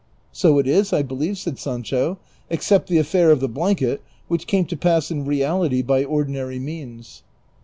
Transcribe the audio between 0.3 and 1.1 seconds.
"So it is, I